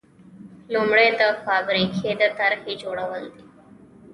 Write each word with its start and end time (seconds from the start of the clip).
لومړی 0.73 1.07
د 1.19 1.21
فابریکې 1.43 2.09
د 2.21 2.23
طرحې 2.37 2.73
جوړول 2.83 3.23
دي. 3.33 3.43